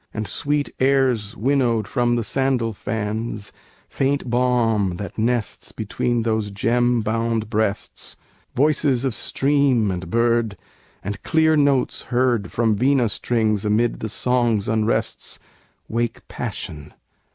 [0.15, 3.51] And sweet airs winnowed from the sandal fans,
[3.87, 8.17] Faint balm that nests between those gem bound breasts,
[8.55, 10.57] Voices of stream and bird,
[11.03, 15.37] and clear notes heard From vina strings amid the songs' unrests,
[15.87, 16.95] Wake passion.